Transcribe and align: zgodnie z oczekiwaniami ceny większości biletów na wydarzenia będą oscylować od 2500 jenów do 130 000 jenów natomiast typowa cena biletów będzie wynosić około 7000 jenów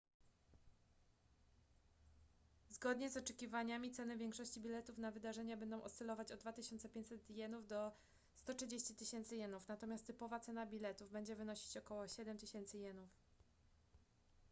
zgodnie 2.69 3.09
z 3.09 3.17
oczekiwaniami 3.17 3.91
ceny 3.91 4.17
większości 4.17 4.61
biletów 4.61 4.97
na 4.97 5.11
wydarzenia 5.11 5.57
będą 5.57 5.83
oscylować 5.83 6.31
od 6.31 6.39
2500 6.39 7.29
jenów 7.29 7.67
do 7.67 7.91
130 8.35 8.93
000 9.05 9.23
jenów 9.35 9.67
natomiast 9.67 10.07
typowa 10.07 10.39
cena 10.39 10.65
biletów 10.65 11.11
będzie 11.11 11.35
wynosić 11.35 11.77
około 11.77 12.07
7000 12.07 12.77
jenów 12.77 13.09